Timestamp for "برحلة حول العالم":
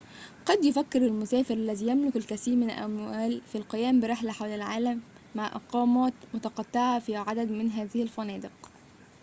4.01-5.01